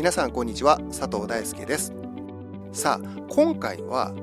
[0.00, 1.92] 皆さんこんにちは佐藤大輔です。
[2.72, 4.14] さあ今回は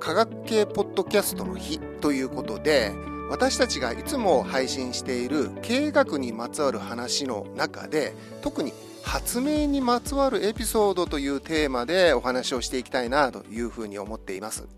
[0.00, 2.92] 科学系ポッドキャストの日ということで
[3.28, 14.77] 私たちがいつも配信している経営学にまつわる話の中で特に発明にまつわるエピソードというテーマでお話をしていきたいなというふうに思っています。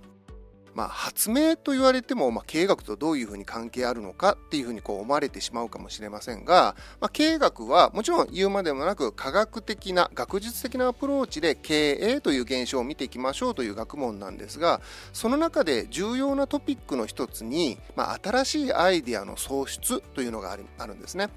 [0.80, 14.80] まあ、発明と言われても、まあ、経営学とどういうふうに関係あるのかっていうふうにこう思われてしまうかもしれませんが、まあ、経営学はもちろん言うまでもなく科学的な学術的なアプローチで経営という現象を見ていきましょうという学問なんですが
[15.12, 21.28] その中で重要なトピックの一つに、まあ、新しいアイデアの創出というのがあるんですね。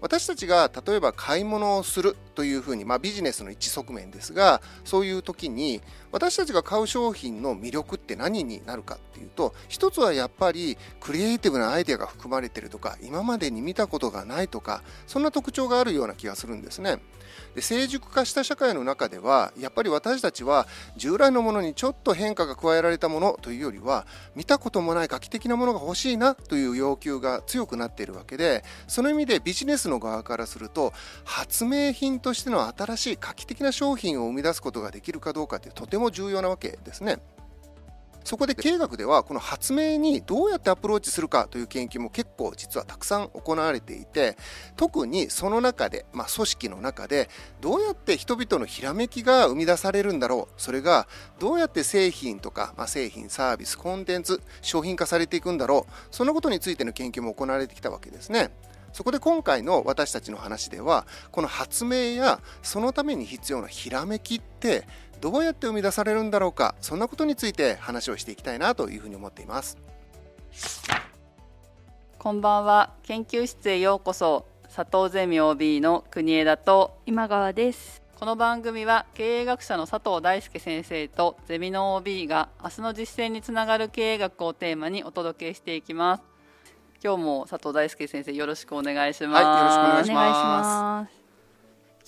[0.00, 5.82] 私たちが例えば買い物をするというふうに、まあ、ビジネスの一側面ですがそういう時に
[6.12, 16.98] 私たちが買う商品の魅力って何になるかっていうと一つはやっぱりクリエイティブなアイデアが含まれてるとか今までに見たことがないとかそんな特徴があるような気がするんですね。
[17.54, 30.92] で成熟化した社会の中ではやっぱり私たちは従来のものにちょっと変化が加えられたものというよりは見たこともない画期的なものが欲しいなという要求が強くなっているわけでその意味でビジネスの側からすると
[31.24, 37.18] 発明品としての新しい画期的な商品を生み出すことができるかどうかってとてもも重要なわけですね。
[38.24, 44.36] そこで経営学ではこの発明にどうやってアプローチするかという研究も結構実はたくさん行われていて
[44.76, 47.28] 特にその中で、まあ、組織の中で
[47.60, 58.50] どうやって人々のひらめきが生み出されるんだろうそれがどうやって製品とか、まあ、製品サービスコンテンツ商品化されていくんだろうそのことについての研究も行われてきたわけですね。
[58.92, 64.84] そこで今回の私たちの話ではこの発明やそのために必要なひらめきって
[65.20, 69.78] どうやって生み出されるんだろうかそんなことについて話をしていきたいなというふうに思っています。
[72.18, 72.92] こんばんは。
[73.02, 74.46] 研究室へようこそ。
[74.74, 78.02] 佐藤ゼミ OB の国枝と今川です。
[78.18, 86.30] この番組は経営学者の佐藤大輔先生とゼミの OB が明日の実践につながる経営学をテーマにお届けしていきます。
[87.02, 91.19] 今日も佐藤大輔先生よろしくお願いします、はい、よろしくお願いします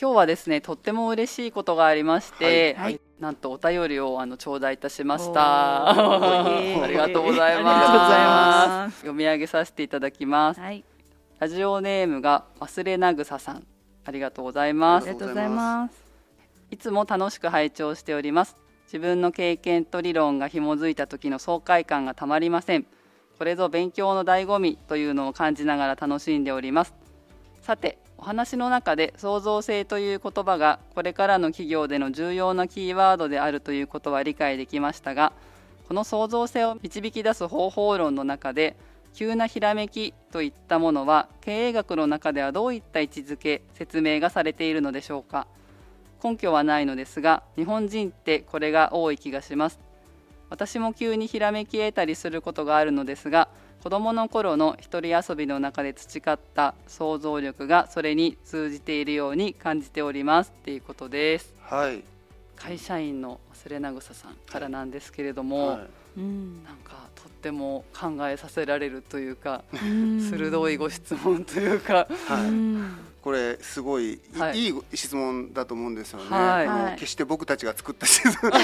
[0.03, 5.91] 今日はですねとっても嬉しいことがありまして、はい、なんとお便りをあの頂戴いたしました。
[5.91, 8.97] ありがとうございます。
[8.97, 10.83] 読み上げさせていただきます、はい、
[11.39, 13.65] ラジオネームが忘れなぐささん。
[14.05, 15.05] ありがとうございます。
[15.05, 15.95] ありがとうございます。
[16.73, 18.57] いつも楽しく拝聴しております。
[18.87, 22.87] 自分の経験と理論が紐づいた時の爽快感がたまりません。
[23.39, 26.93] これぞ勉強の醍醐味というのを感じながら楽しんでおります。
[27.61, 35.33] さてお話の中で創造性という言葉がこれからの企業での重要なキーワードであるということは理解できましたが
[35.89, 38.77] この創造性を導き出す方法論の中で
[39.13, 45.49] 急なひらめきといったものは経営学の中ではどういった位置づけ説明がされているのでしょうか。
[46.23, 49.81] 根拠はないのですが日本人ってこれが多い気がします。
[50.49, 53.49] 私も急にひらめき得たりすることがあるのですが
[53.83, 61.53] 子どもの頃の一人遊びの中で培った想像力がそれに通じているように感じておりますっていうことです。
[61.63, 62.05] はい、
[62.55, 72.39] 会社員の忘れなぐささんからなんですけれども、はい、なんかとっても考えさせられるというか、鋭いご質問というか、は
[73.09, 78.51] いこれすごい、はい、いい質問だと思うんですよね、はい、決して僕たちが作った質問。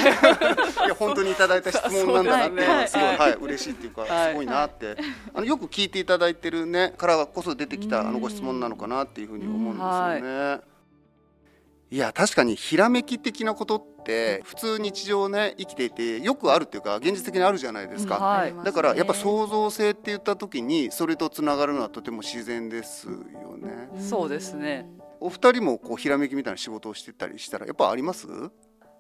[0.87, 4.97] いや本当にいただいた質問なんだなって、すごい、はい、嬉しいっていうか、すごいなって、
[5.33, 10.78] あのよく聞いていただいてるねからこそ出てきたあのご質問なのかなっていうふうに思うんですよね。
[11.91, 23.89] いや確かにひらめき的なことって普通日常ね生きていてよくあるっていうか現実的にあるじゃないですか、はい、だからやっぱ創造性って言った時にそれとつながるのはとても自然ですよね。
[23.99, 24.87] そうですね。
[25.21, 28.29] お二人もこうひらめきみたいな仕事をしてたりしたらやっぱあります？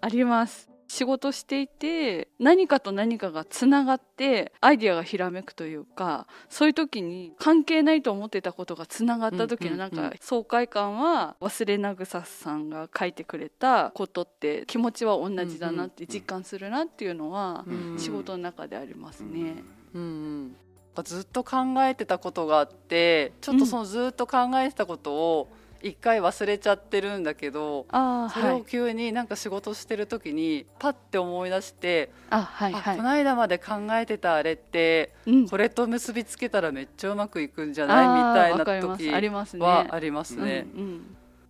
[0.00, 17.66] あります仕事していて何かと何かがつながってアイディアがひらめくというかそういう時に関係ないと思ってたことがつながった時のなんか爽快感は忘れなぐささんが書いてくれたことって気持ちは同じだなって実感するなっていうのは
[17.98, 19.62] 仕事の中でありますね。
[19.92, 20.57] うんうん。
[21.04, 25.48] ずっと考えてたことがあってちょっとそのずっと考えてたことを
[25.83, 38.07] 一回忘れちゃってるんだけどそれを急になんか仕事してる時にパッて思い出してあ、はいはい、この間まで考えてたあれって、うん、これと結びつけたらめっちゃうまくいくんじゃない？
[38.09, 40.66] みたいな時はありますね。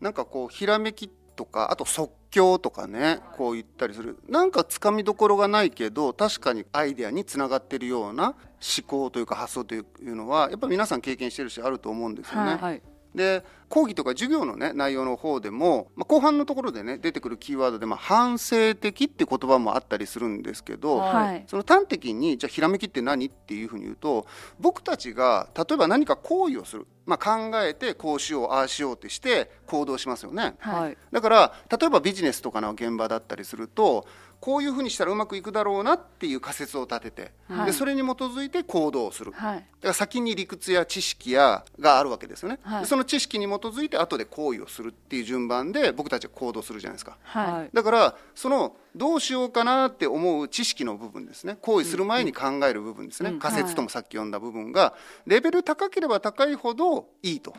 [0.00, 4.18] なんかこうひらめきとかあと即興とかねこう言ったりする。
[4.28, 9.84] なんかつかみどころがないけど確かにアイデアにつながってるような思考というか発想という
[10.14, 12.56] のはやっぱり皆さん経験してるしあると思うんですよね。
[12.56, 12.82] はい
[13.14, 21.44] で講義とか授業のね内容の方でも、まあ、後半のところでね出てくるキーワードで、まあ、反省的って言葉もあったりするんですけど、はい。
[21.46, 24.26] その端的にじゃあひらめきって何っていうふうに言うと
[24.58, 30.54] 僕たちが例えば何か行為をする、まあ、考えてこうしようああしようってして行動しますよね。
[30.58, 30.96] はい。
[31.12, 34.06] だから例えばビジネスとかの現場だったりすると
[34.40, 37.66] こういうふうにしたらうまくいくだろうなっていう仮説を立てて、はい。
[37.66, 39.32] でそれに基づいて行動をする。
[39.32, 39.56] はい。
[39.56, 42.80] だから先に理屈や知識やがあるわけですよね、はい。
[42.82, 47.18] でその知識に基づいて後で行為をするっていう順番で僕たちは行動するじゃないですか。
[47.22, 47.70] はい。
[47.74, 51.58] だからそのどうしようかなって思う知識の部分ですね。
[51.60, 53.38] 行為する前に考える部分ですね、うん。
[53.38, 54.94] 仮説ともさっき読んだ部分が
[55.26, 57.54] レベル高ければ高いほどいいと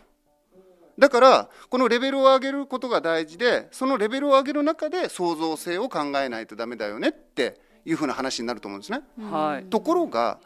[1.00, 9.02] だからこのレベルを上げることが大事でそのレベルを上げる中で創造性を考えないとダメだよねっていうふうな話になると思うんですね。
[9.32, 10.40] はいところが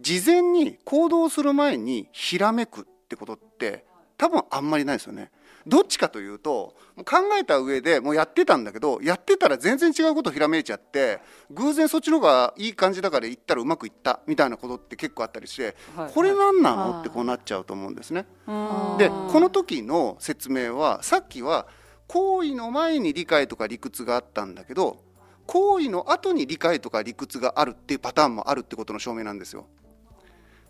[0.00, 3.84] 事前に行動する前にひらめくってことって
[4.16, 5.30] 多分あんまりないですよね。
[5.66, 11.20] どっちかというと考えた上でもうやってたんだけどやってたら全然違うことひらめいちゃって
[11.50, 17.00] 偶然そっちの方がいい感じだから行ったらうまくいったみたいなことって結構あったりしてはいこれ何なの？
[17.00, 18.26] ってこうなっちゃうと思うんですね。
[18.98, 21.66] でこの時の説明はさっきは
[22.06, 25.02] 行為の前に理解とか理屈があったんだけど
[25.46, 29.66] 行為の後に理解とか理屈があるっていうパターンもあるってことの証明なんですよ。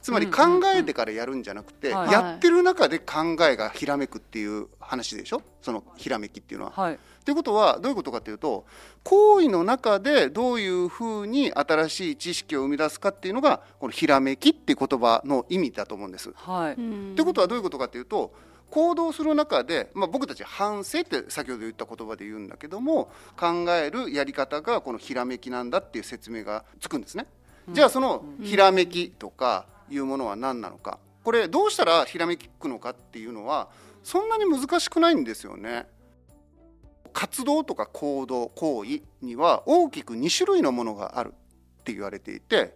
[0.03, 0.43] つまり考
[0.75, 2.13] えてからやるんじゃなくて、はい。
[2.13, 5.43] やってる中で考えがひらめくっていう話でしょ？
[5.61, 6.73] そのひらめきっていうのは。
[6.73, 6.99] はい。
[7.25, 8.65] ということはどういうことかというと
[9.05, 16.33] 行為の中でどういうふうに新しい知識を生み出すかっていうのがこのひらめきっていう言葉の意味だと思うんです。
[16.35, 16.75] はい。
[16.75, 17.15] うん。
[17.15, 18.33] ということはどういうことかというと
[18.71, 27.27] 行動する中で、まあ、僕たち反省って先ほど言った言葉で言うんだけども考えるやり方がこのひらめきなんだっていう説明がつくんですね。
[27.69, 30.99] じゃあそのひらめきとかいうものは何なのか。
[31.25, 33.69] これどうしたらひらめきくのかっていうのは
[34.03, 35.87] そんなに難しくないんですよね。
[37.13, 41.35] 活動とか行動行為には大きく2種類のものがある
[41.81, 42.75] って言われていて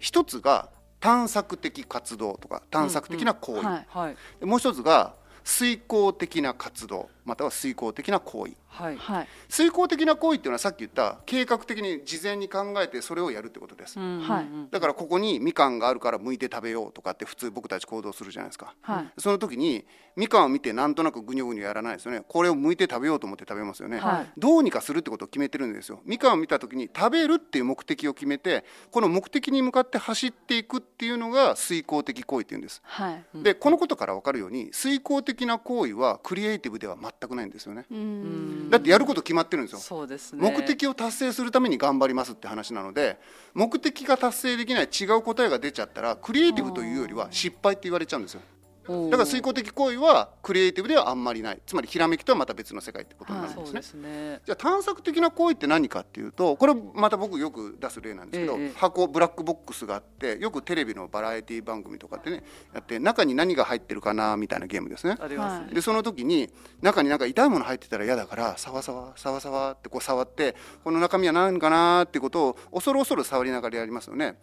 [0.00, 0.70] 一つが
[1.00, 4.16] 探索的活動とか探索的な行為、はいはい。
[4.40, 5.14] でもう一つが
[5.44, 8.52] 遂行的な活動または遂行的な行為。
[8.66, 8.96] はい。
[8.96, 9.28] はい。
[9.48, 14.70] 遂行的な行為っていうのはさっき言った計画的に事前に考えてそれをやるってことです、うんはいうん。
[14.70, 18.74] だからここにみかんがあるから剥いて食べようとかって普通僕たち行動するじゃないですか。
[18.82, 19.12] はい。
[19.18, 19.84] その時に
[20.16, 22.22] みかんを見てなんとなくぐにょぐにょやらないですよね。
[22.26, 24.32] これを剥いて食べようと思って食べますよね、はい。
[24.36, 26.00] どうにかするってことを決めてるんですよ。
[26.04, 32.82] みかんを見た時に食べるっていう目的を決めてこの目的に向かって走っていくっていうのが遂行的行為っていうんです。
[32.84, 33.42] はい。
[33.42, 37.86] でこのことから分かるように遂行的な行為はクリエイティブでは全くないんですよね。
[37.90, 38.70] うん。
[38.70, 39.78] だってやること決まってるんですよ。
[39.78, 40.42] そうですね。
[40.42, 43.18] 目的を達成するために頑張りますって話なので
[43.54, 48.40] 目的が達成できない違う答えが出ちゃったらクリエイティブというよりは失敗って言われちゃうんですよ
[48.86, 51.60] だから遂行的行為はクリエイティブではあんまりない。
[51.66, 54.40] つまりひらめきとはまた別の世界ってことになるんですね、すね。
[54.44, 62.44] じゃあ探索的な行為って何かっていうとこれまた僕よく出す例なんですけど、ええ箱ブラックボックスがあってよくテレビのバラエティ番組とかってね
[62.74, 65.16] やって中に何が入ってるかなみたいなゲームですね。
[65.18, 65.74] ありますね。
[65.74, 66.50] でその時に
[66.82, 74.36] 中になんか痛いもの入ってたら嫌だからさわさわさわさわってこう触ってこの中身は何かなってことを恐る恐る触りながらやりますよね。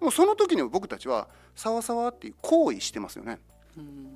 [0.00, 3.32] もうその時に僕たちはさわさわっていう行為してますよね。
[3.32, 3.57] うん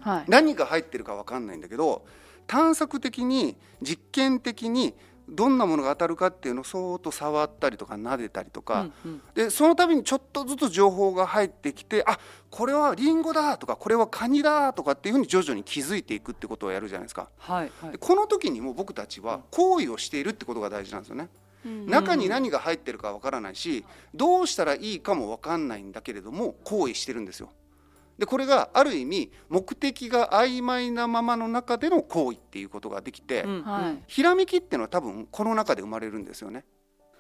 [0.01, 2.05] はい何が入ってるか分かんないんだけど
[2.47, 4.95] 探索的に実験的に
[5.29, 12.19] どんなものが当たるかっていうのをそーっと触ったりとか撫でたりとか、うんうんでその度にちょっとずつ情報が入ってきてあ
[12.51, 17.31] これはリンゴだとかこれはカニだとかっていうふうに徐々に気づいていくってことをやるじゃないですか。
[17.39, 21.29] はいはいでこの時にも僕たちは行為をしているってことが大事なんですよね。
[21.87, 27.51] 中に何が入ってるかわからないしどうしたらいいかもわかんないんだけれども行為してるんですよ。
[28.23, 33.63] でこれがある意味目的が曖昧なままの中での行為っていうことができて、うん。
[33.65, 34.05] はい。
[34.07, 36.65] ひらめきっていうのは多分この中で生まれるんですよね。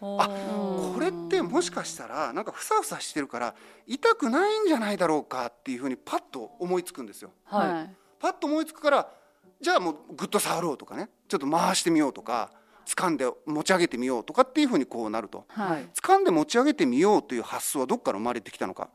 [0.00, 0.90] あう。
[0.90, 7.32] んこれってもしかしたらなんかふさふさしてるから痛くないんじゃないだろうかっていうふうにパッと思いつくんですよ。
[7.46, 7.72] はい。
[7.72, 7.90] はい
[8.20, 9.08] パッと思いつくから
[9.60, 11.10] じゃあもうグッと触ろうとかね。
[11.26, 12.52] ちょっと回してみようとか
[12.86, 15.46] 掴んで持ち上げてみようとかっていうふうにこうなると。
[15.48, 15.88] はい。
[16.00, 18.88] 掴んで持ち上げてみようという発想はどっから生まれてきたのか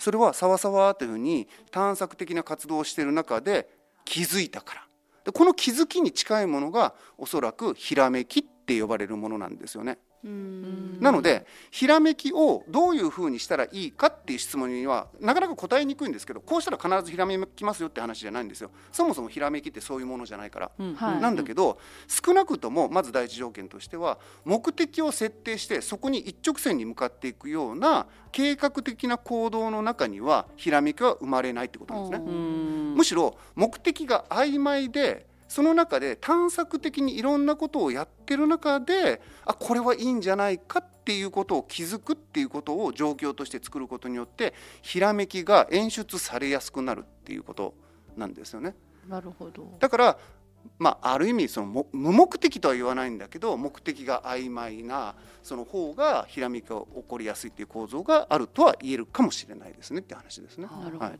[0.00, 3.68] それはさわさわというふうに探索的な活動をしている中で
[4.04, 4.86] 気づいたから
[5.24, 9.98] でこの気づきに近いものがおそらくひらめきって呼ばれるものなんですよね。
[10.24, 10.98] うん。
[11.00, 18.70] なのでひらめきをどういうふうにしたらいいかっていう質問にはなかなか答えにくいんですけどこうしたら必ずひらめきますよって話じゃないんですよ。
[18.92, 20.70] そもそもひらめきってそういうものじゃないから。
[20.78, 20.94] うん。
[20.94, 32.30] はいなんだけど少なくともまず第一条件としては目的を設定してそこに一直線に向かっていくような計画的な行動の中にはひらめきは生まれないってことなんですね。
[32.30, 32.94] うん。
[32.96, 47.74] むしろ目的が曖昧でその中で探索的にいろんなことをやってる中であこれはいいんじゃないかっていうことを気づくっていうことを状況として作ることによってひらめきが演出されやすくなるっていうこと
[48.16, 48.76] なんですよね。
[49.08, 50.18] なるほどだから
[50.78, 60.66] まあ、ある意味そのも無目的とは言わないんだけど目的が曖昧なその方がひらめきが起こりやすいっていう構造があるとは言えるかもしれないですねって話ですね。
[60.66, 61.18] なるほど、はい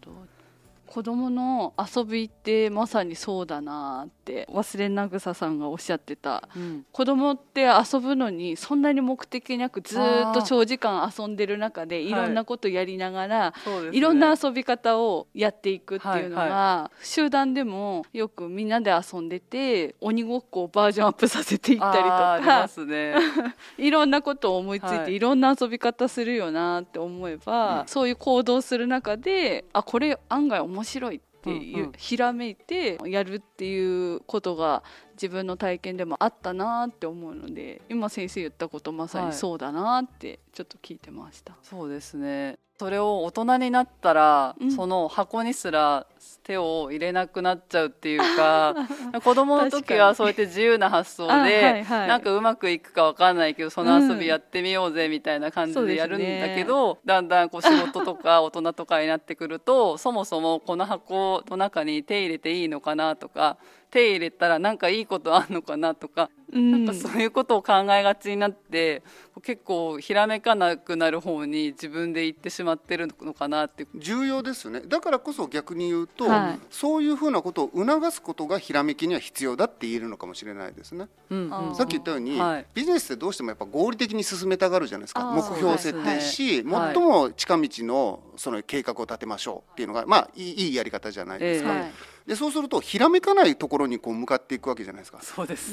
[0.91, 6.49] 子供の遊びってまさにそうだなって忘れなぐささんがおっしゃってた。
[6.57, 6.85] うん。
[6.91, 12.11] 子供って遊ぶのにそんなに目的なくずーっと長時間遊んでる中でい。
[12.11, 13.99] ろんなことやりながら、そうですね。
[13.99, 23.15] いろんな遊び方をやっていくっていうのが、はい集団でもよくみんなで遊んでて鬼ごっこをバージョンアップさせていったりとかすね。
[23.79, 25.15] いろんなことを思いついて、はい。
[25.15, 27.89] い、ろんな遊び方するよなって思えば、うん。
[27.89, 31.93] そういう行動する中であこれ案外面白いっていう、うんうん。
[31.97, 34.83] ひらめいてやるっていうことが
[35.15, 41.55] 自分の体験でもあったなって思うので今先生言ったことまさにそうだなってちょっと聞いてました。
[41.63, 42.59] そうですね。
[42.79, 44.73] それを大人になったら、うん。
[44.73, 46.07] その箱にすら
[46.43, 48.75] 手を入れなくなっちゃうっていうか
[49.23, 52.09] 子供の時はそうやって自由な発想で、あはいはい。
[52.09, 63.57] なんかうまくいくかわかんないけどその遊びやってみようぜみたいな感じでやるんだけど、だんだんこう仕事とか大人とかになってくると そもそもこの箱の中に手入れていいのかなとか
[63.91, 66.71] 手入れたらなんかいいことあんのかなとかうん。
[66.73, 69.03] なんかそういうことを考えがちになって
[69.43, 73.87] 結構ひらめかなくなる方に自分で行ってしまってるのかなって。
[73.95, 74.81] 重要ですよね。
[74.81, 76.59] だからこそ逆に言うと、はい。
[76.71, 81.09] そういうふうなことを促すことがひらめきには必要だって言えるのかもしれないですね。
[81.31, 82.67] うんあーさっき言ったように、はい。
[82.75, 86.93] ビジネスってどうしてもやっぱ合理的に進めたがるじゃないですか目標を設定し、そうですね。
[86.95, 91.81] 最も近道のその計画を立てましょうっていうのがまあいいいいやり方じゃないですか、ええ。
[91.81, 91.93] はい
[92.27, 95.21] でそうするとひらめかないところにこう向かっていくわけじゃないですか。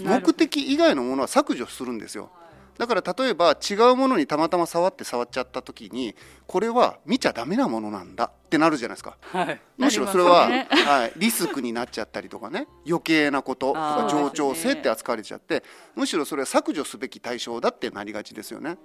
[0.04, 2.32] 目的以外のものは削除するんですよ
[2.78, 6.16] だから例えば違うものにたまたま触って触っちゃった時に
[6.46, 9.18] これは見ちゃダメなものなんだってなるじゃないですか。
[9.22, 9.62] はい。
[9.78, 15.64] むしろそれは、なりますはい、リスクになっちゃったりとかね余計なこととか冗長性って扱われちゃって、
[15.96, 18.78] むしろそれは削除すべき対象だってなりがちですよね。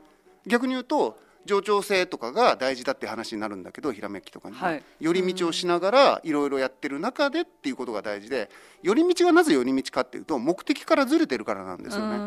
[0.46, 4.82] 逆に言うと冗長性とかが大事だって話になるんだけどひらめきとかに、はい。
[5.00, 8.50] 寄り道をしながらいろいろやってる中でっていうことが大事で
[8.82, 12.16] 寄り道がなぜ寄り道かっていうと目的からずれてるからなんですよね。
[12.16, 12.18] う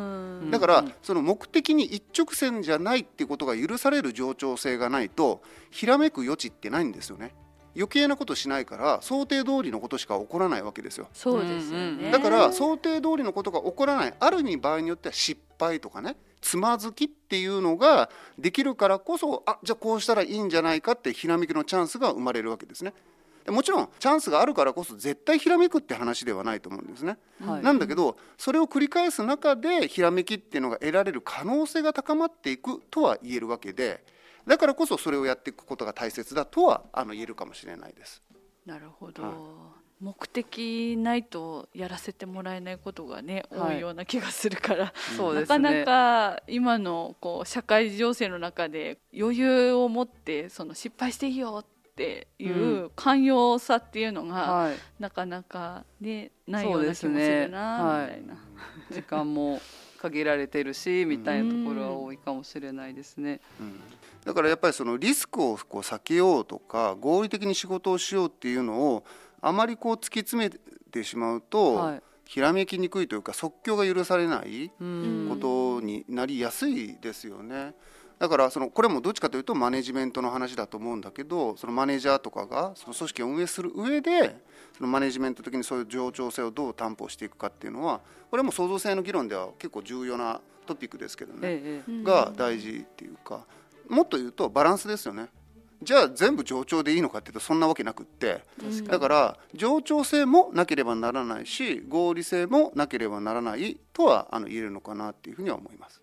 [0.47, 0.51] ん。
[0.51, 0.93] だから、うん。
[1.01, 5.41] その目的に一直線じゃないっていうことが許される冗長性がないと
[5.71, 7.33] ひらめく余地ってないんですよね
[7.75, 11.07] 余計なことしないから想定通りのことしか起こらないわけですよ。
[11.13, 22.93] そうですよね、だから想定通りのことが起こらないある意味場合によっては失敗とかねつまずきっていうのができるからこそあじゃあこうしたらいいんじゃないかってひらめきのチャンスが生まれるわけですね。
[23.45, 27.17] でもちろんチャンスがあるからこそ絶対ひらめくって話ではないと思うんですね。
[27.45, 27.63] はい。
[27.63, 34.03] なんだけどそれを繰り返す中でひらめきっていうのが得られる可能性が高まっていくとは言えるわけで
[34.45, 38.21] だからこそそれをやっていくことが大切だとはあの言えるかもしれないです。
[38.65, 39.33] なるほど、はい
[40.01, 43.75] 目的ないとやらせてもらえないことがね、はい。
[43.75, 44.93] 多いような気がするから、
[45.33, 54.75] なかなか今のこう社会情勢の中で余裕を持ってその失敗していいよっていう寛容さっていうのが、はい。
[54.99, 58.37] なかなかねないような気もするな、みたいな。
[58.91, 59.61] 時間も
[60.09, 63.41] 限られてるしみたいなところは多いかもしれないですね。
[63.59, 63.79] うん
[64.25, 69.03] だからやっぱりそのリスクをこう避けようとか合理的に仕事をしようっていうのを
[69.39, 70.49] あまりこう突き詰め
[70.91, 77.75] てしまうと、はいひらめきにくいというか即興が許されないうんことになりやすいですよね。
[78.17, 84.37] だからそのこれもどっちかというとマネジメントの話だと思うんだけどそのマネージャーとかがその組織を運営する上で
[84.77, 91.39] そのマネジメント的にそういう冗長性をどう担保していくかっていうのはこれも創造性の議論では結構重要なトピックですけどね。
[91.43, 93.45] ええうんが大事っていうか
[93.87, 95.27] もっと言うとバランスですよね
[95.81, 106.01] じゃあ全部冗長でいいのかっていうとそんなわけなくってうんだから冗長性もなければならないし合理性もなければならないとはあの言えるのかなっていうふうには思います。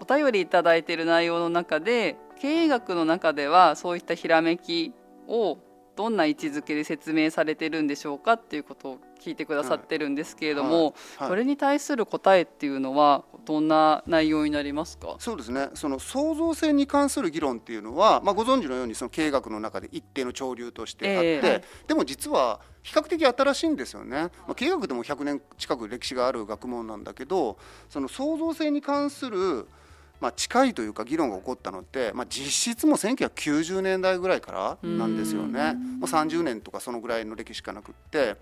[0.00, 4.92] お便りいただいている内容の中で経営学の中ではそういったひらめき
[5.26, 5.58] を
[5.96, 15.16] どんな位置づけで説明されてるんでしょうかっていうことを聞いてくださってるんですけれども、はいこれに対する答えっていうのはどんな内容になりますか？
[15.18, 15.70] そうですね。
[15.74, 21.50] その創造性に関する議論っていうのは、まあ、ご存知のようにその経営学の中で一定の潮流としてあって、ええ。
[21.50, 21.62] はい。
[21.86, 29.66] でも実は比較的新しいんですよね、まあ、経営学でも100年近く歴史がある学問なんだけどその創造性に関する
[30.20, 35.74] まあ、近いというか議論が起こったのって、まあ、実質も1990年代ぐらいからなんですよね。
[35.74, 38.36] もう30年とかそのぐらいの歴史しかなくって。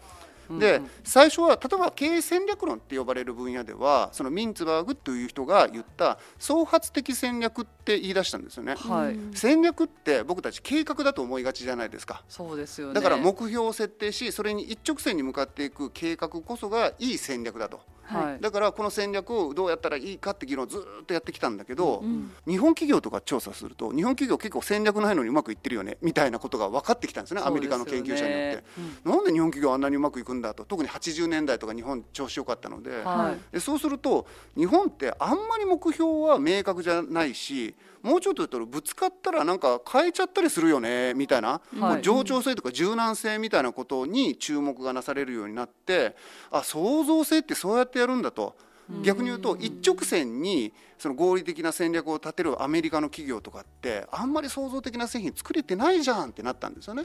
[0.50, 8.74] で最初は例えば経営戦略論って呼ばれる分野ではそのミンツバーグという人が言った創発的戦略って言い出したんですよね。
[8.74, 12.22] はい、戦略って僕たち計画だと思いがちじゃないですか。
[12.28, 12.94] そうですよね。
[12.94, 28.64] だから目標を設定しそれに一直線に向かっていく計画こそがいい戦略だとはい、だからこの戦略をどうやったらいいかって議論をずーっとやってきたんだけど、うん日本企業とか調査すると日本企業結構戦略ないのにうまくいってるよねみたいなことが分かってきたんですねアメリカの研究者によって。
[29.04, 30.64] なんで日本企業あんなにうまくいくんだと。
[30.64, 33.54] 特に80年代とか日本調子良かったので,、はい。
[33.54, 46.14] でそうすると日本ってあんまり目標は明確じゃないしもうちょっと言ったらぶつかったらなんか変えちゃったりするよねみたいな、はい冗長性とか柔軟性みたいなことに注目がなされるようになって
[46.50, 48.54] あ創造性ってそうやってやるんだと。
[49.02, 57.04] 逆に言うと一直線にその合理的な戦略を立てるアメリカの企業とかってあんまり創造的な製品作れてないじゃんってなったんですよね。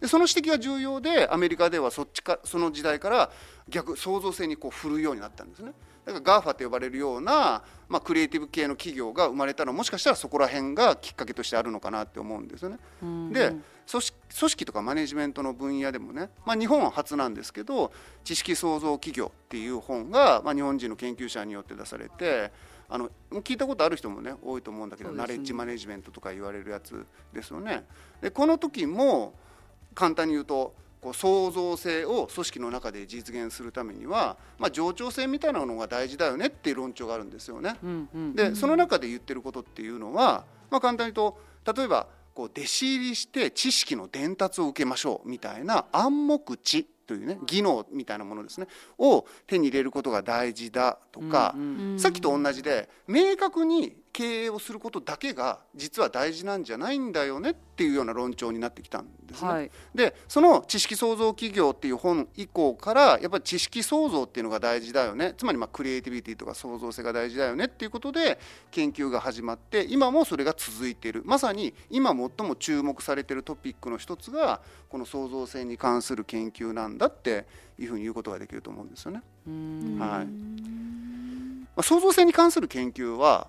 [0.00, 3.30] でその指摘が重要でアメリカではそっちかその時代から
[3.68, 5.72] 逆創造性にこう振るうようになったんですね。
[6.04, 12.78] だから GAFA と呼ばれるような、まあ、クリエイティブ系の企業が生まれたのはもしかしたらそこら辺がきっかけとしてあるのかなって思うんですよね。
[13.32, 13.54] で
[13.90, 17.92] 組織組織とかマネジメントの分野でもね、まあ、日本は初なんですけど
[18.24, 22.52] 「知識創造企業」っていう本が、まあ、日本人の研究者によって出されて
[22.88, 27.84] あの聞いたことある人もね多いと思うんだけど、ねナレッジマネジメントとか言われるやつですよね。
[28.20, 29.34] でこの時も
[29.98, 37.74] 簡単に言うとこう創造性を組織の中で実現するためには、まあ、冗長性みたいなのが大事だよねっていう論調があるんですよね。
[37.82, 41.32] うんうんでその中で言ってることっていうのは、まあ、簡単に言う
[41.64, 59.48] と例えばこう弟子入りして知識の伝達を受けましょうみたいな暗黙知というね技能みたいなものですねを手に入れることが大事だとか、うんうんさっきと同じで明確に経営をすることだけが実は大事なんじゃないんだよねっていうような論調になってきたんですね。
[59.48, 59.70] はい。
[59.94, 65.34] でその知識創造企業っていう本以降からやっぱり知識創造っていうのが大事だよね。
[65.38, 68.40] つまりまあクリエイティビティとか創造性が大事だよねっていうことで
[68.72, 71.22] 研究が始まって今もそれが続いている。
[71.24, 77.46] まさに今最も注目されているトピックの一つがこの創造性に関する研究なんだって
[77.78, 79.22] いうふうに言うことができると思うんですよね。
[79.46, 79.98] うん。
[80.00, 80.26] はい。
[80.26, 83.46] まあ、創造性に関する研究は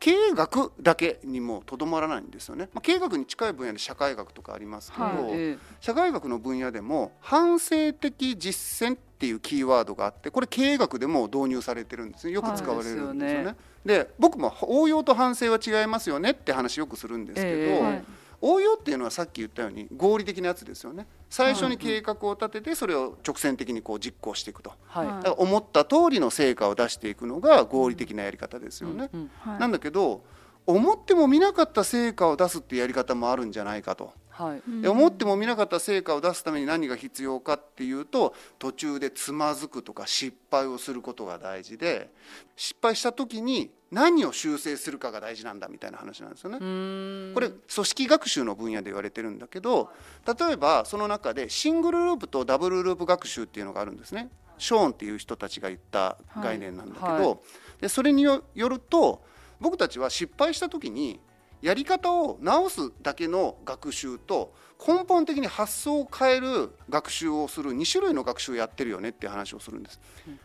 [0.00, 12.32] 経営学だけにもとどまらないんですよね、まあ、経営学に近い分野で社会学とかありますけど、はいえ社会学の分野でも反省的実践っていうキーワードがあってこれ経営学でも導入されてるんですね。
[12.32, 13.46] よく使われるんですよね。
[13.46, 18.04] はいで僕も応用と反省は違いますよねって話よくするんですけど、ええはい
[18.42, 21.06] 応用っていうのはさっき言ったように合理的なやつですよね。
[21.28, 24.72] 最初に計画を立ててそれを直線的にこう実行していくと。
[24.86, 25.06] はい。
[25.06, 25.16] はい。
[25.16, 29.10] だから思った通りの成果を出していくのが合理的なやり方ですよね。
[29.58, 30.24] なんだけど
[30.66, 34.12] 思っても見なかった成果を出すっていうやり方もあるんじゃないかと。
[34.30, 34.82] はい。
[34.82, 42.10] で思っても見なかった成果を出すために何が必要かっていうと途中でつまずくとか失敗をすることが大事で
[42.56, 46.58] 失敗した時に何を修正するかが大事なんだみたいな話なんですよね。
[46.60, 49.90] うんこれ組織学習の分野で言われてるんだけど
[50.26, 54.30] 例えばその中でシングルループとダブルループ学習っていうのがあるんですね。
[54.58, 57.36] ショーンっていう人たちが言った概念なんだけど、はいは
[57.80, 59.22] でそれによよると
[59.58, 61.20] 僕たちは失敗した時に
[61.62, 64.54] やり方を直すだけの学習と
[64.86, 70.00] 根本的に発想を変える学習をする2種類の学習をやってるよねっていう話をするんです。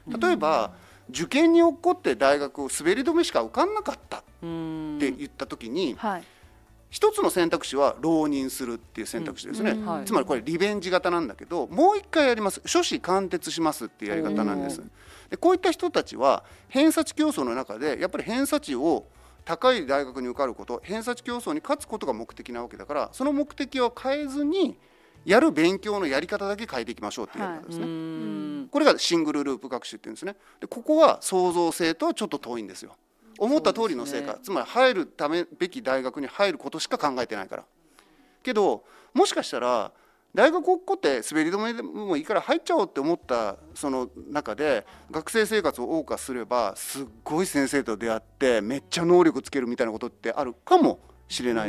[0.07, 0.73] 例えば
[1.09, 4.97] 受験に起こって大学を滑り止めしか受かんなかったうん。
[4.97, 6.23] って言った時にはい。
[6.91, 10.05] 一つの選択肢は浪人するっていう選択肢ですね、うんはい。
[10.05, 12.61] つまりこれリベンジ型なんだけどもう一回やります。
[12.65, 14.81] 初子貫徹しますっていうやり方なんです。
[15.29, 19.05] でこういった人たちは偏差値競争の中でやっぱり偏差値を
[19.43, 24.77] 高い大学に受かること偏差値競争に勝つことが目的なわけだからその目的を変えずに
[25.25, 30.35] やる勉強のやり方だけ変えていきましょうっていうやり方ですね、うんこれがシングルループ学習っていうんですね。
[30.59, 32.95] でここは創造性とはちょっと遠いんですよ。
[33.37, 34.39] 思った通りの成果、ね。
[34.41, 37.65] つまり入るためべき大学に入ることしか考えてないから。
[38.43, 39.91] けどもしかしたら
[40.35, 51.14] 大学落っこって滑り止めでもいいから入っちゃおうって思ったその中で学生生活を謳歌すればすっごい先生と出会ってめっちゃ能力つけるみたいなことってあるかもしれない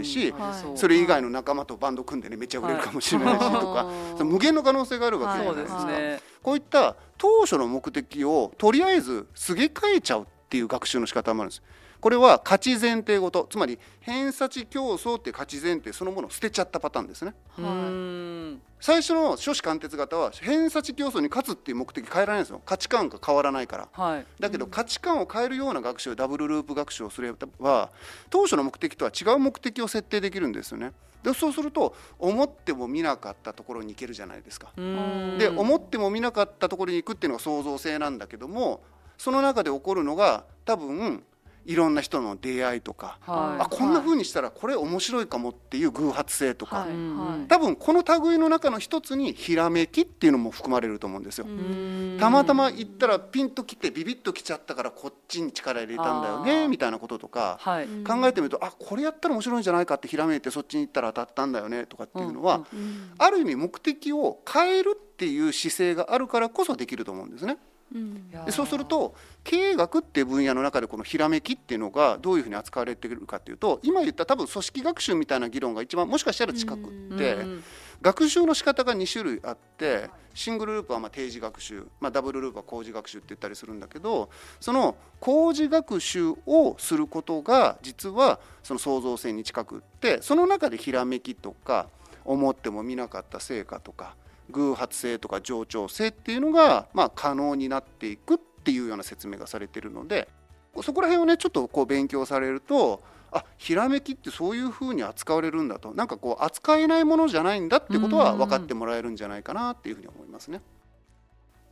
[0.05, 0.79] し、はい。
[0.79, 3.87] それ以外の仲間とバンド組んでねめっちゃ売れるかもしれないしとか、
[4.25, 5.85] 無限の可能性があるわけじゃないですか。
[5.87, 6.21] ね。
[6.43, 11.63] こういった当初の目的をとりあえずすげ替えちゃうっていう学習の仕方もあるんです。
[12.01, 17.35] これは価値前提ごとつまり偏差値競争っていう価値前提そのものを捨てちゃったパターンですね。
[17.59, 23.89] うーん最初の初子貫徹型は偏差値競争に勝つっていう目的変えられないんですよ価値観が変わらないから。
[23.93, 27.91] はいだけど価値観を変えるような学習ダブルループ学習をすれば
[28.31, 30.93] 当初の目的とは違う目的を設定できるんですよね。
[31.23, 34.73] でそうすると思っても見なかったところに行けるじゃないですか。
[35.39, 38.83] で思っても見なかったところに行くっていうのが創造性なんだけども
[39.19, 41.25] その中で起こるのが多分
[41.67, 43.63] いろんな人の出会いとか、はい。
[43.65, 46.89] あこんな風にしたらこれ面白いかもっていう偶発性とか、はい。
[46.91, 47.49] はい。
[47.49, 51.47] 多分この類の中の一つにひらめきっていうのも含まれると思うんですよ。
[51.47, 52.17] うん。
[52.21, 57.85] たまたま行ったらピンときてビビッときちゃったからこっちに力入れたんだよねみたいなこととかはい。
[57.85, 62.79] うん考えてみるとあこれやったら面白いんじゃないかってひらめいてそっちに行ったら当たったんだよねとかっていうのは、うん。
[62.79, 63.11] うん。
[63.19, 67.59] ある意味目的を変えるっていう姿勢があるからこそできると思うんですね。
[67.95, 68.31] うん。
[68.51, 77.65] そうすると経営学っていう分野の中でこのひらめきっていうのがどういうふうに扱われているかっていうと今言った多分組織学習みたいな議論が一番もしかしたら近くって、うん。
[78.03, 84.29] 学習の仕方が2種類あってシングルループはまあ定時学習、まあ、ダブルループは工事学習って言ったりするんだけど
[84.61, 91.89] その工事学習をすることが実はその創造性に近くってその中でひらめきとか
[92.25, 94.15] 思っても見なかった成果とか
[94.51, 100.29] 偶発性とか冗長性っていうのがまあ可能になっていくっていうような説明がされているので
[100.83, 110.61] そこら辺をねちょっとこう勉強されるとあひらめきってそういうふうに扱われるんだとなんかこう扱えないものじゃないんだってことは分かってもらえるんじゃないかなっていうふうに思いますね。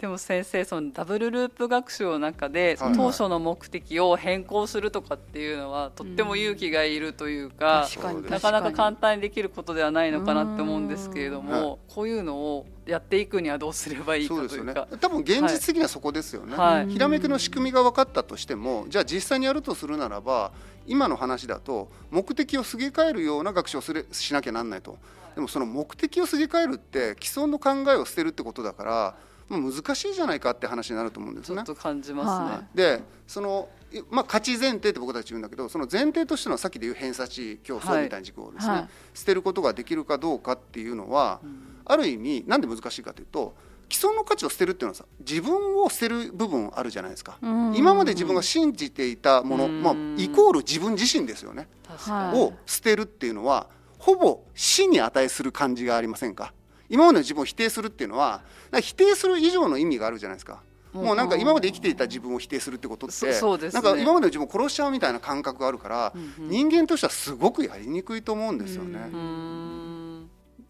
[0.05, 8.15] でも先生そのダブルループ学習の中で、はい当初の目的を変更するとかっていうのはとっても勇気がいるというか、確かに。
[8.17, 11.47] そうですなかなか簡単にできることではないのかなって思うんですけれどうん。
[11.47, 14.75] も、こういうのをやっていくにはどうすればいいかそうですよね。
[14.75, 14.99] というか。
[14.99, 16.55] 多分現実的にはそこですよね。
[16.55, 16.89] はい。
[16.91, 20.53] ひらめきの仕組みが分かったとしてもじゃあ実際にやるとするならば
[20.87, 24.99] 今の話だと目的をすげ替えるような学習をすれしなきゃなんないと。
[25.35, 29.17] でもその目的をすげ替えるって既存の考えを捨てるってことだから
[29.49, 31.57] もう難しいじゃないかって話になると思うんですね。
[31.57, 31.77] ちょっ。
[31.77, 32.57] と感じますね。
[32.57, 38.89] はでその、いまあ、価値前提って僕たち言うんだけどその前提としてのさっきで言う偏差値競争みたいな軸をですね、はい。
[39.15, 41.41] 捨てることができるかどうかっていうのは、
[41.85, 43.55] ある意味なんで難しいかというと
[43.91, 47.77] 既存の価値を捨てるっていうのはさ自分を捨てる部分あるじゃないですか、うん。
[47.77, 49.83] 今まで自分が信じていたもの、うん。
[49.83, 51.69] まあ、イコール自分自身ですよね、
[52.11, 56.53] を捨てるっていうのはほぼ死に値する感じがありませんか？
[56.95, 58.43] 今までの自分を否定するっていうのは
[58.81, 60.63] 否定する以上の意味があるじゃないですか。
[60.93, 63.33] もうなんか今まで生きていた自分を否定するってことってね
[63.73, 69.01] なんか今までの自分を殺しちゃうみたいな感覚があるから、うんうん人間としてはすごくやりにくいと思うんですよね。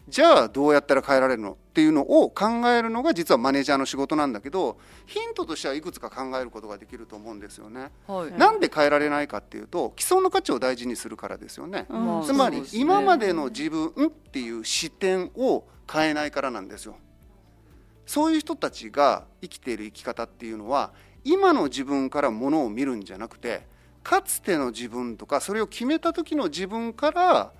[0.07, 7.91] じゃあどうやったら変えられるのっていうのを考えるのが実はマネージャーの仕事なんだけどヒントとしてはいくつか考えることができると思うんですよね。
[8.07, 11.87] はいうんなんで変えられないかっていうと既存の価値を大事にするからですよね。
[11.89, 16.97] うんまあつまり今までの自分っていう視点を変えないからなんですよ。
[18.05, 23.65] そういう人たちが生きている生き方っていうのは今の自分からものを見るんじゃなくて
[24.05, 27.51] かつての自分とかそれを決めた時の自分から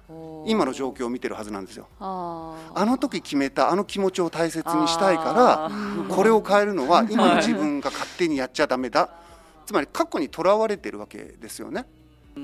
[0.45, 1.87] 今の状況を見てるはずなんですよ。
[1.99, 6.07] ああの時決めたあの気持ちを大切にしたいあからー。
[6.07, 9.09] これを変えるのは 今の自分が勝手にやっちゃダメだ。
[9.65, 11.87] つまり過去にとらわれてるわけですよね。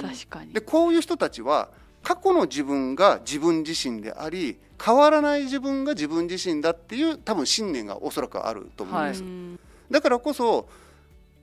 [0.01, 0.51] 確かに。
[0.51, 1.69] でこういう人たちは
[2.01, 9.21] 過去の自分が自分自身であり変わらない自分が自分自身だっていう多分信念がおそらくあると思うんです。
[9.21, 9.59] うん。
[9.91, 10.67] だからこそ、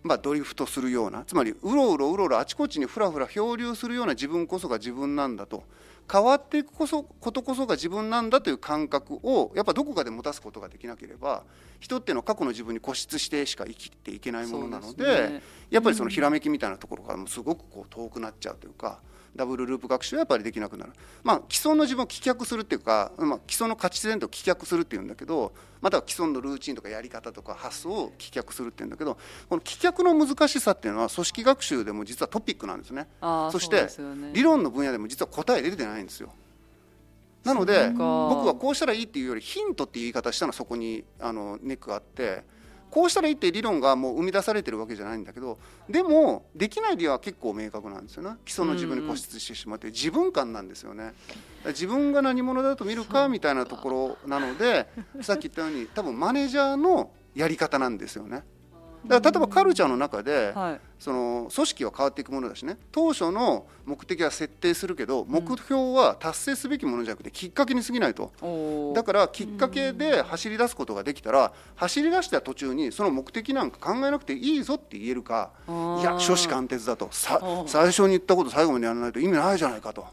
[0.03, 5.65] まあ、ドリフトするようなつまりうろうろうろうろあちこちにふらふら漂流するような自分こそが自分なんだと
[6.11, 11.43] 変わっていくこそことこそが自分なんだという感覚をやっぱどこかで持たすことができなければ
[11.81, 19.01] 人っていうのは過去の自分に固執してしか生きていけないものなのでねやっぱりそのひらめきみたいなところからもすごくこう遠くなっちゃうというか。
[19.37, 29.17] ダブルループ学習はやっぱりできなくなる、まあ、既存の自分を棄却するっていうか、まあ、既存の価値前提を棄却するっていうんだけどまたは既存のルーチンとかやり方とか発想を棄却するっていうんだけど
[29.49, 33.07] この棄却の難しさっていうのは組織学習でも実はトピックなんですね。
[33.21, 34.33] そしてね。
[34.33, 36.33] 理論の分野でも実は答え出てないんですよ。
[37.45, 37.99] なので僕
[38.47, 42.45] はこうしたらいいっていうよりヒントっていう言い方したのはそこにあのネックがあって
[42.91, 48.37] こうしたらいいって理論がもう生み出されてるわけじゃないんだけどでもできない理由は結構明確なんですよね。
[48.45, 51.15] 基礎の自分に固執してしまって自分感なんですよね。
[51.67, 53.29] 自分が何者だと見るか。
[53.29, 54.89] みたいなところなので
[55.21, 58.43] さっき言ったように多分マネージャーのやり方なんですよね
[59.07, 60.81] だから例えばカルチャーの中で、はい。
[60.99, 62.77] その組織は変わっていくものだしね。
[62.91, 68.33] 当初の目的は設定するけど目標は達成すべきものじゃなくてきっかけに過ぎないと。
[68.43, 68.95] おー。
[68.95, 75.71] だからきっかけで走り出すことができたら走り出した途中にその目的なんか考えなくていいぞって言えるかい
[76.03, 77.09] や初志貫徹だと。
[77.13, 80.05] 最初に言ったこと最後までやらないと意味ないじゃないかと。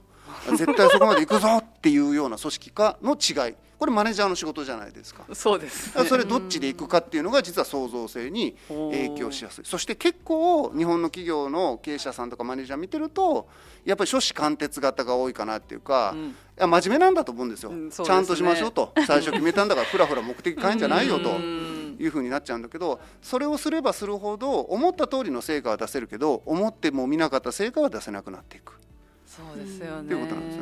[0.56, 5.26] 絶対そこまで行くぞっていうような組織化の違いこれマネージャーの仕事じゃないですか。
[5.34, 5.88] そうです。
[5.88, 9.66] だからそれどっちで行くかっていうのが実は創造性に影響しやすい。
[9.66, 13.48] そして結構日本の企業の経営者さんとかマネージャー見てると
[13.84, 16.30] やっぱり初志貫徹型が多いかなっていうか、うん。
[16.30, 18.08] いや真面目なんだと思うんですよ、うんすね。
[18.08, 18.94] ちゃんとしましょうと。
[19.06, 21.32] 最初決めたんだからふらふら目的変えんじゃないよと。
[21.32, 21.76] うん。
[21.98, 28.78] いうふうになっちゃうんだけどそれをすればするほど思った通りの成果は出せるけど思っても見なかった成果は出せなくなっていく。
[29.26, 30.02] そうですよね。
[30.02, 30.62] っていうことなんですよ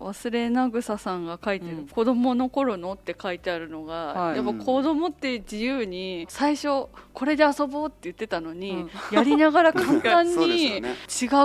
[0.00, 1.88] 忘れなぐささんが書いてる、うん。
[1.88, 4.36] 子供の頃のって書いてあるのが、はい。
[4.36, 8.90] やっぱ子供って自由に最初これで遊ぼうって言ってたのに、うん。
[9.10, 10.80] やりながら簡単に 違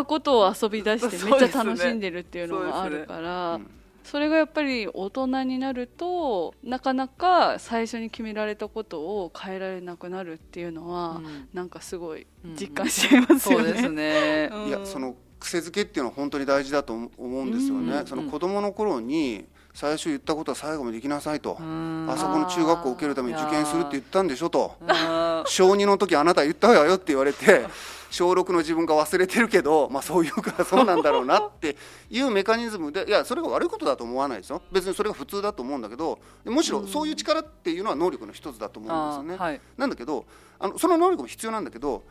[0.01, 3.71] うことを遊び出してめっちゃ楽しんでるっていうのがあるから、うん
[4.09, 11.47] それがやっぱり大人になるとなかなか最初に決められたことを変えられなくなるっていうのは、うん。
[11.53, 12.55] なんかすごいうん。
[12.55, 13.65] 実感しちゃいますよね。
[13.65, 14.49] そうですね。
[14.51, 14.67] うん。
[14.67, 22.07] いやその癖づけっていうのは本当に大事だと思うんですよね、うんその子供の頃に最初言ったことは最後までできなさいと、うん。
[22.09, 24.75] あそこの中学校を受けるために受験するって言ったんでしょと。
[24.87, 27.65] あ小2の時あなた言ったわよって言われて
[28.09, 31.77] 小6の自分が忘れてるけど、まあ、そういうからそうなんだろうなって
[32.09, 34.61] いうメカニズムでいやそれが悪いことだと思わないですよ。
[34.71, 39.37] 別にそれが普通だと思うんだけどむしろそういう力っていうのは能力の一つだと思うんですよね。
[39.39, 39.61] あはい。
[39.77, 40.25] なんだけど
[40.59, 42.03] あのその能力も必要なんだけど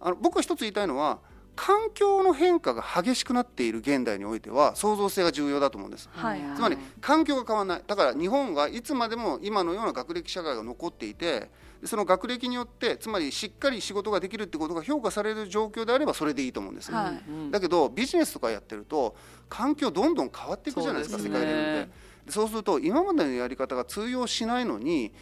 [0.00, 1.20] あの僕は一つ言いたいのは
[1.56, 6.08] 環境の変化が激しくなっている現代においては創造性が重要だと思うんです。
[6.12, 7.82] はいつまり環境が変わらない。
[7.86, 11.50] だから日本はいつまでも今のような学歴社会が残っていて
[11.84, 16.90] その学歴によってつまりしっかり仕事ができるってことが評価される状況であればそれでいいと思うんです。
[16.90, 17.24] よ、はい。
[17.28, 19.14] うんだけどビジネスとかやってると
[19.48, 21.24] 環境どんどん変わっていくじゃないですかね。
[21.24, 21.88] 世界レベルで。
[22.26, 25.12] でそうすると今までのやり方が通用しないのに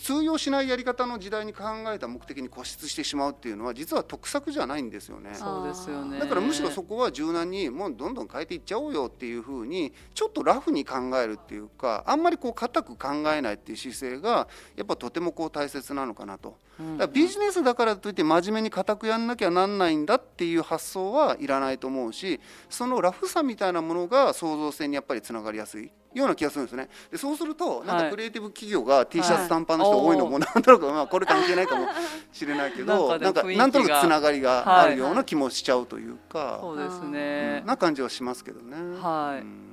[0.00, 5.30] 通用しないやり方の時代に考えた目的に固執してしまうっていうのは実は得策じゃないんですよね。
[5.34, 16.56] そうですよねだからむしろそこは柔軟にもうどんどん変えていっちゃおうよっていうふうにちょっとラフに考えるっていうかあんまりこう固く考えないっていう姿勢がやっぱとてもこう大切なのかなと。
[16.82, 26.88] うんだからビジネスだからといって真面目に固くやんなきゃなんないんだっていう発想はいらないと思うしそのラフさみたいなものが創造性にやっぱりつながりやすいような気がするんですね。
[27.10, 31.86] でそうするとなんはいかクリエイティブ企業が T シャツ短パンの人多いのもなんとなくまあこれ関係ないかも
[32.32, 37.66] しれないけどなんんかなんとなくつながりがあるような気もしちゃうというか、そうですうねん。
[37.66, 38.76] な感じはしますけどね。
[39.00, 39.40] はい。
[39.40, 39.71] うん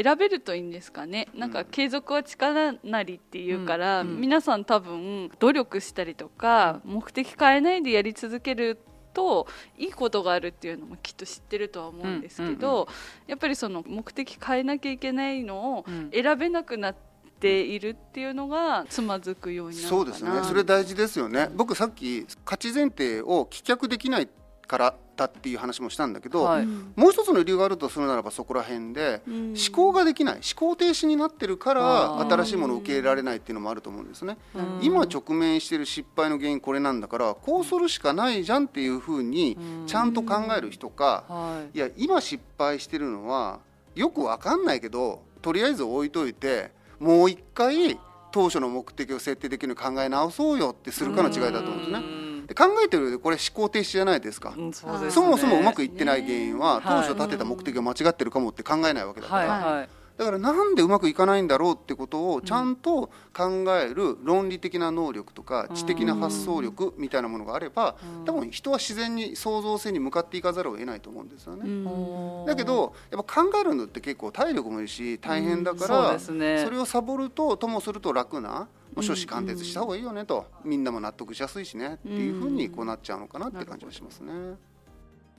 [0.00, 1.26] 選べるといいんですかね。
[1.34, 4.20] なんか継続は力なりっていうから、うん。
[4.20, 8.78] 皆さん多分努力したりとか、目的変えないでやり続ける
[9.12, 12.86] といいことがあるっていうのもきっと知ってるとは思うんですけど、
[13.26, 16.10] やっぱりその目的変えなきゃいけないのをうん。
[16.12, 16.96] 選べなくなっ
[17.40, 19.82] ているっていうのがつまずくようにな。
[19.82, 20.30] るそうですね。
[20.44, 21.50] それ大事ですよね。
[21.54, 24.28] 僕さっき価値前提を棄却できない
[24.66, 26.62] からだっていう話もしたんだけど、はい。
[26.62, 29.34] うんもう一つの理由があるとするならばそこら辺で、うん。
[29.48, 30.34] 思考ができない。
[30.36, 34.38] 思考停止になってるから新しいものを受け入れられないっていうのもあると思うんですね。
[34.54, 34.78] うん。
[34.80, 39.86] 今直面している失敗の原因これなんだからこうするしかないじゃんっていうふうにうん。
[39.86, 41.76] ちゃんと考える人か、はい。
[41.76, 43.60] いや今失敗してるのは
[43.94, 47.98] よくわかんないけどとりあえず置いといてもう一回
[48.30, 52.27] 当初の目的を設定できるように考え直そうよってするかの違いだと思うんですね。
[52.48, 54.54] ねで考えてるこれ思考停止じゃないですか。
[54.56, 55.10] うんそすね。
[55.10, 56.82] そもそもうまくいってない原因はね。
[56.84, 59.74] 当初立てた目的が間違ってるかもって考えないわけだから、はい。
[59.78, 59.88] はい。
[60.18, 67.94] だからなんでうまくいかないんだろうってことをちゃんと考える論理的な能力とか知的な発想力みたいなものがあれば
[68.26, 71.62] 多分人は自然に創造性に向かっていかざるを得ないと思うんですよね。
[71.64, 72.46] うん。
[72.46, 84.32] だけどやっぱ考えるのって結構体力もいるし大変だからそれをサボるとともすると楽なもう初志貫徹した方がいいよねとみんなも納得しやすいしねっていうふうにこうなっちゃうのかなって感じがしますね。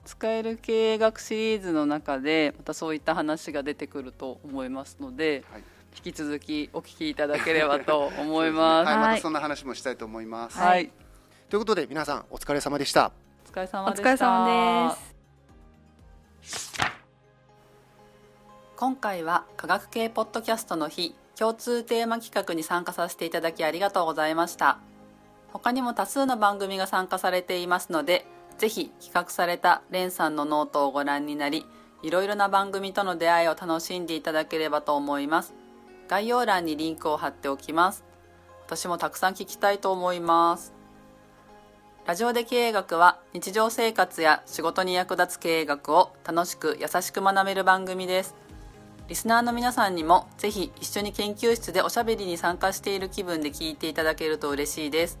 [0.04, 5.62] 使える経営学シリーズの中でまたそういった話が出てくると思いますので、はい
[5.96, 8.86] 引き続きお聞きいただければと思います。
[8.86, 10.58] はい、まはいたそんな話もしたいと思います。
[10.58, 10.92] はい、
[11.48, 13.12] ということで皆さんお疲れ様でした。
[13.46, 14.08] お疲れお様でした。
[14.08, 14.96] 疲れ様
[16.40, 16.80] です
[18.76, 24.78] 今回は科学系ポッドキャストの日共通テーマ企画に参加させていただきありがとうございました。
[25.48, 28.26] 他にも多数の番組が参加されていますので
[28.58, 31.64] ぜひ企画されたレンさんのノートをご覧になり
[32.02, 35.54] いろいろな番組との出会いを楽しんでいただければと思います。
[36.08, 38.04] 概要欄にリンクを貼っておきます。
[38.66, 40.74] 私もたくさん聞きたいと思います。
[42.06, 48.34] ラジオで経営学は日常生活や仕事に役立つ経営学を楽しく優しく学べる番組です。
[49.10, 55.18] リスナーの皆さんにもぜひ一緒に研究室でおしゃべりに参加している気分で聞いていただけると嬉しいです。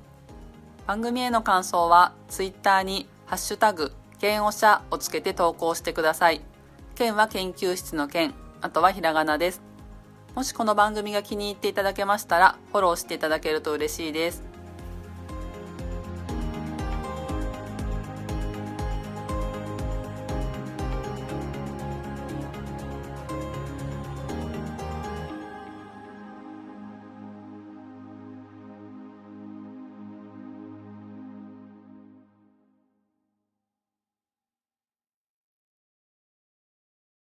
[0.86, 6.40] 番組への感想はツイッターにハッシュタグ剣おしゃをつけて投稿してください。
[6.94, 9.60] 剣は研究室の剣あとはひらがなです。
[10.36, 14.49] もしこの番組が気に入っていただけましたらフォローしていただけると嬉しいです。